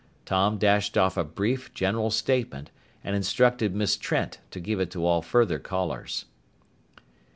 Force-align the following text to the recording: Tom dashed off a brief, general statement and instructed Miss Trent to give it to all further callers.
Tom 0.25 0.57
dashed 0.57 0.97
off 0.97 1.15
a 1.15 1.23
brief, 1.23 1.71
general 1.75 2.09
statement 2.09 2.71
and 3.03 3.15
instructed 3.15 3.75
Miss 3.75 3.95
Trent 3.97 4.39
to 4.49 4.59
give 4.59 4.79
it 4.79 4.89
to 4.89 5.05
all 5.05 5.21
further 5.21 5.59
callers. 5.59 6.25